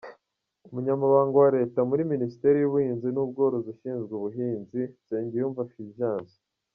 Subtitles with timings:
[0.67, 6.37] Umunyamabanga wa Leta muri Minisiteri y’Ubuhinzi n’Ubworozi ushinzwe ubuhinzi: Nsengiyumva Fulgence